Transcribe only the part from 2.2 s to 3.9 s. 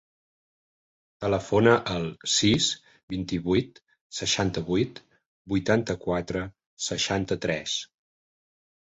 sis, vint-i-vuit,